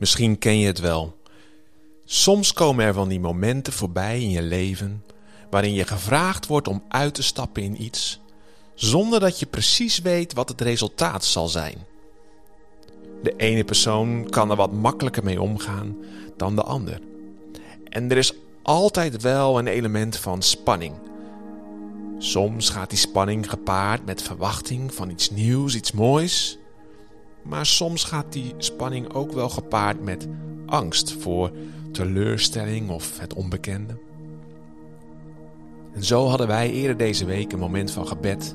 Misschien 0.00 0.38
ken 0.38 0.58
je 0.58 0.66
het 0.66 0.78
wel. 0.78 1.16
Soms 2.04 2.52
komen 2.52 2.84
er 2.84 2.94
van 2.94 3.08
die 3.08 3.20
momenten 3.20 3.72
voorbij 3.72 4.20
in 4.20 4.30
je 4.30 4.42
leven 4.42 5.04
waarin 5.50 5.72
je 5.72 5.84
gevraagd 5.84 6.46
wordt 6.46 6.68
om 6.68 6.82
uit 6.88 7.14
te 7.14 7.22
stappen 7.22 7.62
in 7.62 7.82
iets, 7.82 8.20
zonder 8.74 9.20
dat 9.20 9.38
je 9.38 9.46
precies 9.46 9.98
weet 9.98 10.32
wat 10.32 10.48
het 10.48 10.60
resultaat 10.60 11.24
zal 11.24 11.48
zijn. 11.48 11.76
De 13.22 13.36
ene 13.36 13.64
persoon 13.64 14.26
kan 14.30 14.50
er 14.50 14.56
wat 14.56 14.72
makkelijker 14.72 15.24
mee 15.24 15.40
omgaan 15.40 15.96
dan 16.36 16.56
de 16.56 16.62
ander. 16.62 17.00
En 17.84 18.10
er 18.10 18.16
is 18.16 18.32
altijd 18.62 19.22
wel 19.22 19.58
een 19.58 19.66
element 19.66 20.16
van 20.16 20.42
spanning. 20.42 20.94
Soms 22.18 22.68
gaat 22.68 22.90
die 22.90 22.98
spanning 22.98 23.50
gepaard 23.50 24.06
met 24.06 24.22
verwachting 24.22 24.94
van 24.94 25.10
iets 25.10 25.30
nieuws, 25.30 25.74
iets 25.74 25.92
moois. 25.92 26.58
Maar 27.42 27.66
soms 27.66 28.04
gaat 28.04 28.32
die 28.32 28.54
spanning 28.58 29.12
ook 29.12 29.32
wel 29.32 29.48
gepaard 29.48 30.02
met 30.02 30.28
angst 30.66 31.12
voor 31.12 31.50
teleurstelling 31.92 32.90
of 32.90 33.18
het 33.18 33.34
onbekende. 33.34 33.96
En 35.92 36.04
zo 36.04 36.26
hadden 36.26 36.46
wij 36.46 36.70
eerder 36.70 36.96
deze 36.96 37.24
week 37.24 37.52
een 37.52 37.58
moment 37.58 37.90
van 37.90 38.06
gebed, 38.08 38.54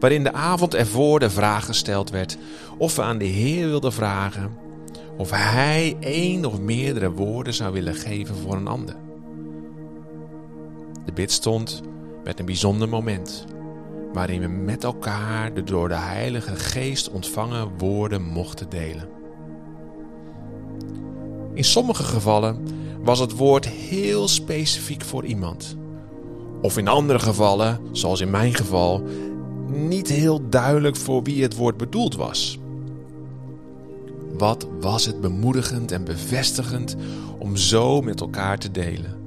waarin 0.00 0.22
de 0.22 0.32
avond 0.32 0.74
ervoor 0.74 1.18
de 1.18 1.30
vraag 1.30 1.64
gesteld 1.64 2.10
werd 2.10 2.38
of 2.78 2.96
we 2.96 3.02
aan 3.02 3.18
de 3.18 3.24
Heer 3.24 3.66
wilden 3.66 3.92
vragen 3.92 4.68
of 5.16 5.30
Hij 5.30 5.96
één 6.00 6.44
of 6.44 6.60
meerdere 6.60 7.10
woorden 7.10 7.54
zou 7.54 7.72
willen 7.72 7.94
geven 7.94 8.36
voor 8.36 8.54
een 8.56 8.66
ander. 8.66 8.96
De 11.04 11.12
bid 11.12 11.32
stond 11.32 11.82
met 12.24 12.38
een 12.38 12.46
bijzonder 12.46 12.88
moment 12.88 13.46
waarin 14.12 14.40
we 14.40 14.48
met 14.48 14.84
elkaar 14.84 15.54
de 15.54 15.62
door 15.62 15.88
de 15.88 15.94
Heilige 15.94 16.56
Geest 16.56 17.10
ontvangen 17.10 17.68
woorden 17.78 18.22
mochten 18.22 18.68
delen. 18.68 19.08
In 21.54 21.64
sommige 21.64 22.02
gevallen 22.02 22.58
was 23.02 23.18
het 23.18 23.36
woord 23.36 23.68
heel 23.68 24.28
specifiek 24.28 25.02
voor 25.02 25.24
iemand. 25.24 25.76
Of 26.62 26.78
in 26.78 26.88
andere 26.88 27.18
gevallen, 27.18 27.80
zoals 27.92 28.20
in 28.20 28.30
mijn 28.30 28.54
geval, 28.54 29.02
niet 29.66 30.08
heel 30.08 30.48
duidelijk 30.48 30.96
voor 30.96 31.22
wie 31.22 31.42
het 31.42 31.56
woord 31.56 31.76
bedoeld 31.76 32.16
was. 32.16 32.58
Wat 34.38 34.66
was 34.80 35.06
het 35.06 35.20
bemoedigend 35.20 35.92
en 35.92 36.04
bevestigend 36.04 36.96
om 37.38 37.56
zo 37.56 38.00
met 38.00 38.20
elkaar 38.20 38.58
te 38.58 38.70
delen? 38.70 39.18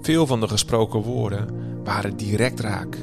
Veel 0.00 0.26
van 0.26 0.40
de 0.40 0.48
gesproken 0.48 1.00
woorden 1.00 1.48
waren 1.84 2.16
direct 2.16 2.60
raak 2.60 2.96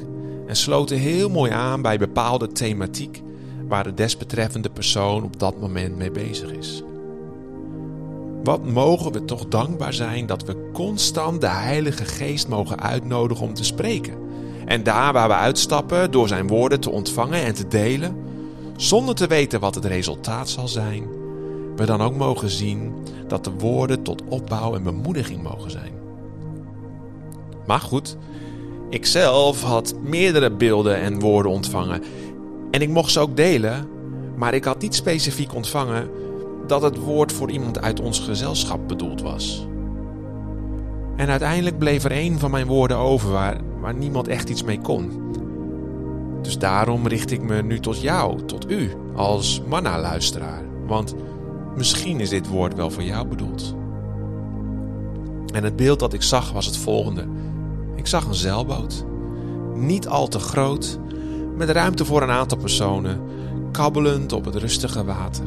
en 0.48 0.56
sloten 0.56 0.96
heel 0.96 1.28
mooi 1.28 1.50
aan 1.50 1.82
bij 1.82 1.98
bepaalde 1.98 2.52
thematiek 2.52 3.22
waar 3.68 3.84
de 3.84 3.94
desbetreffende 3.94 4.70
persoon 4.70 5.22
op 5.22 5.40
dat 5.40 5.60
moment 5.60 5.96
mee 5.96 6.10
bezig 6.10 6.52
is. 6.52 6.82
Wat 8.44 8.64
mogen 8.64 9.12
we 9.12 9.24
toch 9.24 9.48
dankbaar 9.48 9.92
zijn 9.92 10.26
dat 10.26 10.44
we 10.44 10.70
constant 10.72 11.40
de 11.40 11.48
Heilige 11.48 12.04
Geest 12.04 12.48
mogen 12.48 12.80
uitnodigen 12.80 13.46
om 13.46 13.54
te 13.54 13.64
spreken. 13.64 14.14
En 14.64 14.82
daar 14.82 15.12
waar 15.12 15.28
we 15.28 15.34
uitstappen 15.34 16.10
door 16.10 16.28
zijn 16.28 16.46
woorden 16.46 16.80
te 16.80 16.90
ontvangen 16.90 17.42
en 17.42 17.54
te 17.54 17.68
delen, 17.68 18.16
zonder 18.76 19.14
te 19.14 19.26
weten 19.26 19.60
wat 19.60 19.74
het 19.74 19.84
resultaat 19.84 20.48
zal 20.48 20.68
zijn, 20.68 21.06
we 21.76 21.86
dan 21.86 22.00
ook 22.00 22.16
mogen 22.16 22.50
zien 22.50 22.92
dat 23.26 23.44
de 23.44 23.50
woorden 23.50 24.02
tot 24.02 24.22
opbouw 24.28 24.74
en 24.74 24.82
bemoediging 24.82 25.42
mogen 25.42 25.70
zijn. 25.70 25.92
Maar 27.66 27.80
goed, 27.80 28.16
ik 28.90 29.06
zelf 29.06 29.62
had 29.62 29.94
meerdere 30.02 30.50
beelden 30.50 30.96
en 30.96 31.20
woorden 31.20 31.52
ontvangen. 31.52 32.02
En 32.70 32.82
ik 32.82 32.88
mocht 32.88 33.12
ze 33.12 33.20
ook 33.20 33.36
delen, 33.36 33.88
maar 34.36 34.54
ik 34.54 34.64
had 34.64 34.80
niet 34.80 34.94
specifiek 34.94 35.54
ontvangen 35.54 36.10
dat 36.66 36.82
het 36.82 36.98
woord 36.98 37.32
voor 37.32 37.50
iemand 37.50 37.80
uit 37.80 38.00
ons 38.00 38.20
gezelschap 38.20 38.88
bedoeld 38.88 39.22
was. 39.22 39.66
En 41.16 41.28
uiteindelijk 41.28 41.78
bleef 41.78 42.04
er 42.04 42.10
één 42.10 42.38
van 42.38 42.50
mijn 42.50 42.66
woorden 42.66 42.96
over 42.96 43.30
waar, 43.30 43.60
waar 43.80 43.94
niemand 43.94 44.28
echt 44.28 44.48
iets 44.48 44.62
mee 44.62 44.80
kon. 44.80 45.26
Dus 46.42 46.58
daarom 46.58 47.06
richt 47.06 47.30
ik 47.30 47.42
me 47.42 47.62
nu 47.62 47.80
tot 47.80 48.00
jou, 48.00 48.44
tot 48.44 48.70
u, 48.70 48.90
als 49.14 49.62
manna-luisteraar. 49.68 50.62
Want 50.86 51.14
misschien 51.76 52.20
is 52.20 52.28
dit 52.28 52.48
woord 52.48 52.74
wel 52.74 52.90
voor 52.90 53.02
jou 53.02 53.26
bedoeld. 53.26 53.74
En 55.54 55.64
het 55.64 55.76
beeld 55.76 55.98
dat 55.98 56.12
ik 56.12 56.22
zag 56.22 56.52
was 56.52 56.66
het 56.66 56.76
volgende. 56.76 57.26
Zag 58.08 58.26
een 58.26 58.34
zeilboot. 58.34 59.04
Niet 59.74 60.08
al 60.08 60.28
te 60.28 60.38
groot, 60.38 60.98
met 61.56 61.70
ruimte 61.70 62.04
voor 62.04 62.22
een 62.22 62.30
aantal 62.30 62.58
personen, 62.58 63.20
kabbelend 63.72 64.32
op 64.32 64.44
het 64.44 64.54
rustige 64.54 65.04
water. 65.04 65.44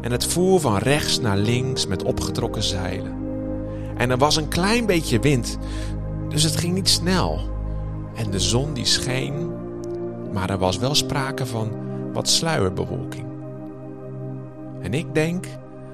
En 0.00 0.12
het 0.12 0.26
voer 0.26 0.60
van 0.60 0.76
rechts 0.76 1.20
naar 1.20 1.36
links 1.36 1.86
met 1.86 2.02
opgetrokken 2.02 2.62
zeilen. 2.62 3.14
En 3.96 4.10
er 4.10 4.18
was 4.18 4.36
een 4.36 4.48
klein 4.48 4.86
beetje 4.86 5.20
wind, 5.20 5.58
dus 6.28 6.42
het 6.42 6.56
ging 6.56 6.74
niet 6.74 6.88
snel. 6.88 7.40
En 8.14 8.30
de 8.30 8.40
zon 8.40 8.72
die 8.72 8.86
scheen, 8.86 9.50
maar 10.32 10.50
er 10.50 10.58
was 10.58 10.78
wel 10.78 10.94
sprake 10.94 11.46
van 11.46 11.70
wat 12.12 12.28
sluierbewolking. 12.28 13.26
En 14.80 14.94
ik 14.94 15.14
denk 15.14 15.46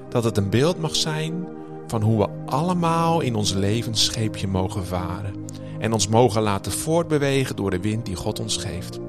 dat 0.09 0.23
het 0.23 0.37
een 0.37 0.49
beeld 0.49 0.79
mag 0.79 0.95
zijn 0.95 1.47
van 1.87 2.01
hoe 2.01 2.17
we 2.17 2.29
allemaal 2.45 3.21
in 3.21 3.35
ons 3.35 3.53
levensscheepje 3.53 4.47
mogen 4.47 4.85
varen 4.85 5.42
en 5.83 5.93
ons 5.93 6.07
mogen 6.07 6.41
laten 6.41 6.71
voortbewegen 6.71 7.55
door 7.55 7.69
de 7.69 7.79
wind 7.79 8.05
die 8.05 8.15
God 8.15 8.39
ons 8.39 8.57
geeft. 8.57 8.99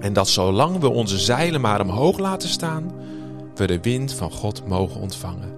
En 0.00 0.12
dat 0.12 0.28
zolang 0.28 0.78
we 0.78 0.88
onze 0.88 1.18
zeilen 1.18 1.60
maar 1.60 1.80
omhoog 1.80 2.18
laten 2.18 2.48
staan, 2.48 2.92
we 3.54 3.66
de 3.66 3.80
wind 3.80 4.12
van 4.12 4.30
God 4.30 4.68
mogen 4.68 5.00
ontvangen. 5.00 5.54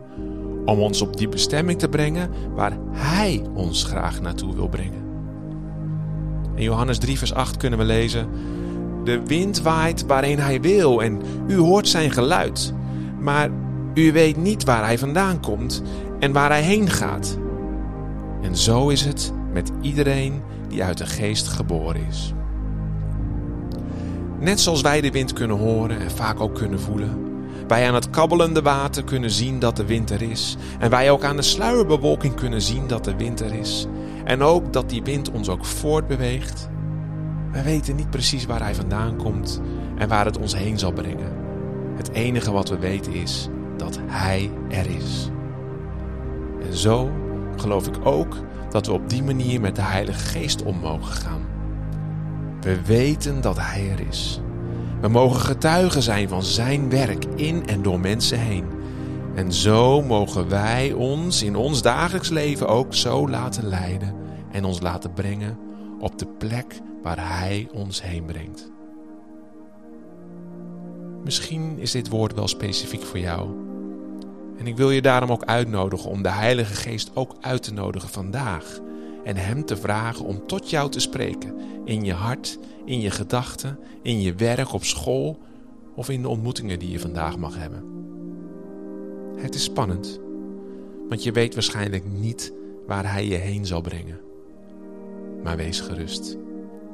Om 0.65 0.81
ons 0.81 1.03
op 1.03 1.17
die 1.17 1.29
bestemming 1.29 1.79
te 1.79 1.89
brengen 1.89 2.31
waar 2.55 2.77
Hij 2.91 3.43
ons 3.55 3.85
graag 3.85 4.21
naartoe 4.21 4.55
wil 4.55 4.69
brengen. 4.69 5.03
In 6.55 6.63
Johannes 6.63 6.99
3, 6.99 7.19
vers 7.19 7.35
8 7.35 7.57
kunnen 7.57 7.79
we 7.79 7.85
lezen: 7.85 8.29
De 9.05 9.23
wind 9.27 9.63
waait 9.63 10.07
waarheen 10.07 10.39
Hij 10.39 10.61
wil 10.61 11.03
en 11.03 11.21
u 11.47 11.57
hoort 11.57 11.89
zijn 11.89 12.11
geluid, 12.11 12.73
maar 13.21 13.51
u 13.95 14.13
weet 14.13 14.37
niet 14.37 14.65
waar 14.65 14.85
Hij 14.85 14.99
vandaan 14.99 15.41
komt 15.41 15.83
en 16.19 16.33
waar 16.33 16.51
Hij 16.51 16.63
heen 16.63 16.89
gaat. 16.91 17.39
En 18.43 18.57
zo 18.57 18.89
is 18.89 19.05
het 19.05 19.37
met 19.53 19.71
iedereen 19.81 20.43
die 20.69 20.85
uit 20.85 20.99
de 20.99 21.07
geest 21.07 21.49
geboren 21.49 22.07
is. 22.09 22.33
Net 24.41 24.61
zoals 24.61 24.81
wij 24.81 25.01
de 25.01 25.11
wind 25.11 25.33
kunnen 25.33 25.57
horen 25.57 26.01
en 26.01 26.11
vaak 26.11 26.41
ook 26.41 26.55
kunnen 26.55 26.81
voelen, 26.81 27.29
wij 27.69 27.89
aan 27.89 27.95
het 27.95 28.11
kabbelende 28.11 28.63
water 28.63 29.05
kunnen 29.05 29.31
zien 29.31 29.59
dat 29.59 29.77
de 29.77 29.85
winter 29.85 30.23
is. 30.23 30.57
En 30.79 30.91
wij 30.91 31.11
ook 31.11 31.25
aan 31.25 31.37
de 31.37 31.43
sluierbewolking 31.43 32.35
kunnen 32.35 32.63
zien 32.63 32.87
dat 32.87 33.05
de 33.05 33.17
winter 33.17 33.55
is. 33.55 33.87
En 34.25 34.43
ook 34.43 34.73
dat 34.73 34.91
die 34.91 35.03
wind 35.03 35.31
ons 35.31 35.49
ook 35.49 35.65
voortbeweegt. 35.65 36.69
We 37.53 37.63
weten 37.63 37.97
niet 37.97 38.11
precies 38.11 38.47
waar 38.47 38.63
hij 38.63 38.75
vandaan 38.75 39.17
komt 39.17 39.61
en 39.97 40.09
waar 40.09 40.25
het 40.25 40.39
ons 40.39 40.57
heen 40.57 40.79
zal 40.79 40.93
brengen. 40.93 41.33
Het 41.97 42.11
enige 42.11 42.51
wat 42.51 42.69
we 42.69 42.79
weten 42.79 43.13
is 43.13 43.49
dat 43.77 43.99
hij 44.07 44.51
er 44.69 44.91
is. 44.91 45.31
En 46.67 46.77
zo 46.77 47.11
geloof 47.57 47.87
ik 47.87 48.07
ook 48.07 48.37
dat 48.71 48.87
we 48.87 48.93
op 48.93 49.11
die 49.11 49.23
manier 49.23 49.61
met 49.61 49.77
de 49.77 49.83
Heilige 49.83 50.25
Geest 50.25 50.63
om 50.63 50.79
mogen 50.79 51.13
gaan. 51.13 51.47
We 52.61 52.85
weten 52.85 53.41
dat 53.41 53.57
Hij 53.57 53.91
er 53.91 54.01
is. 54.09 54.41
We 55.01 55.09
mogen 55.09 55.41
getuigen 55.41 56.03
zijn 56.03 56.29
van 56.29 56.43
Zijn 56.43 56.91
werk 56.91 57.25
in 57.25 57.67
en 57.67 57.83
door 57.83 58.01
mensen 58.01 58.39
heen. 58.39 58.65
En 59.35 59.53
zo 59.53 60.03
mogen 60.03 60.49
wij 60.49 60.93
ons 60.93 61.43
in 61.43 61.57
ons 61.57 61.83
dagelijks 61.83 62.29
leven 62.29 62.69
ook 62.69 62.95
zo 62.95 63.29
laten 63.29 63.67
leiden 63.67 64.15
en 64.53 64.65
ons 64.65 64.81
laten 64.81 65.13
brengen 65.13 65.59
op 65.99 66.19
de 66.19 66.27
plek 66.27 66.81
waar 67.03 67.39
Hij 67.39 67.69
ons 67.73 68.03
heen 68.03 68.25
brengt. 68.25 68.71
Misschien 71.25 71.79
is 71.79 71.91
dit 71.91 72.09
woord 72.09 72.35
wel 72.35 72.49
specifiek 72.49 73.03
voor 73.03 73.19
jou. 73.19 73.49
En 74.59 74.67
ik 74.67 74.77
wil 74.77 74.91
je 74.91 75.03
daarom 75.03 75.31
ook 75.31 75.45
uitnodigen 75.45 76.11
om 76.11 76.23
de 76.23 76.31
Heilige 76.31 76.75
Geest 76.75 77.11
ook 77.15 77.35
uit 77.41 77.63
te 77.63 77.73
nodigen 77.73 78.09
vandaag. 78.09 78.81
En 79.25 79.37
Hem 79.37 79.65
te 79.65 79.77
vragen 79.77 80.25
om 80.25 80.47
tot 80.47 80.71
jou 80.71 80.91
te 80.91 81.01
spreken. 81.01 81.55
In 81.85 82.05
je 82.05 82.13
hart, 82.13 82.59
in 82.85 83.01
je 83.01 83.11
gedachten, 83.11 83.79
in 84.03 84.21
je 84.21 84.35
werk, 84.35 84.73
op 84.73 84.85
school 84.85 85.39
of 85.95 86.09
in 86.09 86.23
de 86.23 86.29
ontmoetingen 86.29 86.79
die 86.79 86.91
je 86.91 87.01
vandaag 87.01 87.39
mag 87.39 87.59
hebben. 87.59 87.85
Het 89.37 89.55
is 89.55 89.65
spannend, 89.65 90.21
want 91.09 91.23
je 91.23 91.33
weet 91.33 91.55
waarschijnlijk 91.55 92.05
niet 92.05 92.53
waar 92.87 93.13
Hij 93.13 93.27
je 93.27 93.35
heen 93.35 93.67
zal 93.67 93.81
brengen. 93.81 94.21
Maar 95.43 95.57
wees 95.57 95.81
gerust. 95.81 96.37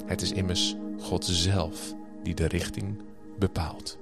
Het 0.07 0.23
is 0.23 0.33
immers 0.33 0.77
God 1.01 1.25
zelf 1.25 1.95
die 2.23 2.35
de 2.35 2.47
richting 2.47 3.03
bepaalt. 3.39 3.99